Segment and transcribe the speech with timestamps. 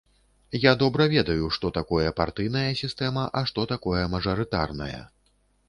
[0.61, 5.01] Я добра ведаю, што такое партыйная сістэма, а што такое мажарытарная.